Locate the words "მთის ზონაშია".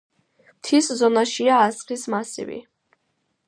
0.57-1.59